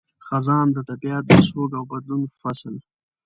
خزان– 0.25 0.67
د 0.75 0.77
طبیعت 0.89 1.23
د 1.27 1.31
سوګ 1.49 1.69
او 1.79 1.83
بدلون 1.91 2.21
فصل 2.41 2.75